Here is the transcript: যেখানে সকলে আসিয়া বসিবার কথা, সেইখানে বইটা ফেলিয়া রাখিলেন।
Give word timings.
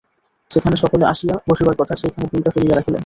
যেখানে 0.51 0.75
সকলে 0.75 1.03
আসিয়া 1.05 1.35
বসিবার 1.49 1.75
কথা, 1.75 1.93
সেইখানে 1.95 2.25
বইটা 2.31 2.51
ফেলিয়া 2.51 2.75
রাখিলেন। 2.75 2.99